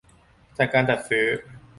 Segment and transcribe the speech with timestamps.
[0.57, 1.27] จากการจัดซื้อ